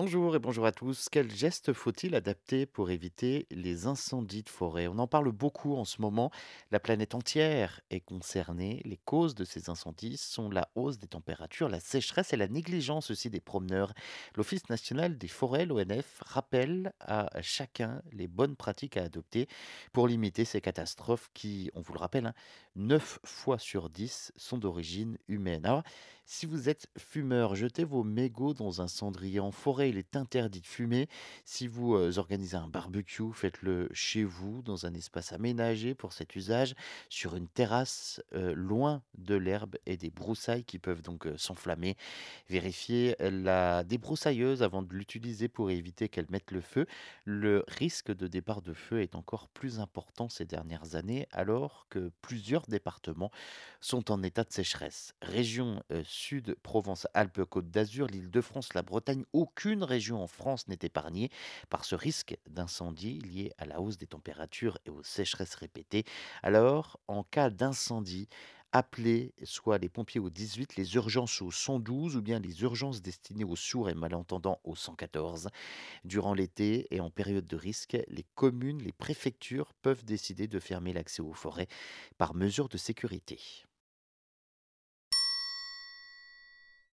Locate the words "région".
55.22-55.82, 59.84-60.22